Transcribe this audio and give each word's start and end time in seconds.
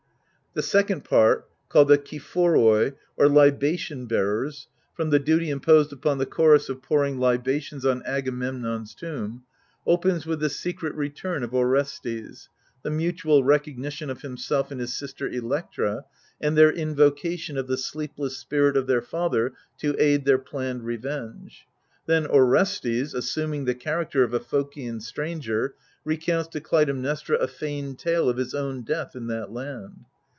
The 0.53 0.61
second 0.61 1.05
part, 1.05 1.47
called 1.69 1.87
the 1.87 1.97
Choephoroi, 1.97 2.91
or 3.15 3.29
Libation' 3.29 4.05
Bearers— 4.05 4.67
^from 4.99 5.09
the 5.09 5.17
duty 5.17 5.49
imposed 5.49 5.93
upon 5.93 6.17
the 6.17 6.25
chorus 6.25 6.67
of 6.67 6.81
pouring 6.81 7.17
libations 7.19 7.85
on 7.85 8.03
Agamemnon's 8.03 8.93
tomb— 8.93 9.43
opens 9.87 10.25
with 10.25 10.41
the 10.41 10.49
secret 10.49 10.93
return 10.95 11.43
of 11.43 11.53
Orestes, 11.55 12.49
the 12.83 12.89
mutual 12.91 13.45
recognition 13.45 14.09
of 14.09 14.23
himself 14.23 14.71
and 14.71 14.81
his 14.81 14.93
sister 14.93 15.25
Electra, 15.29 16.03
and 16.41 16.57
their 16.57 16.73
invocation 16.73 17.55
of 17.57 17.67
the 17.67 17.77
sleepless 17.77 18.35
spirit 18.37 18.75
of 18.75 18.87
their 18.87 19.01
father 19.01 19.53
to 19.77 19.95
aid 19.97 20.25
their 20.25 20.37
planned 20.37 20.83
revenge. 20.83 21.65
Then 22.07 22.25
Orestes, 22.27 23.13
assuming 23.13 23.63
the 23.63 23.73
character 23.73 24.21
of 24.21 24.33
a 24.33 24.39
Phocian 24.41 24.99
stranger, 25.01 25.75
recounts 26.03 26.49
to 26.49 26.59
Clytem 26.59 27.01
nestra 27.01 27.37
a 27.39 27.47
feigned 27.47 27.99
tale 27.99 28.27
of 28.27 28.35
his 28.35 28.53
own 28.53 28.81
death 28.81 29.15
in 29.15 29.27
that 29.27 29.53
land. 29.53 30.03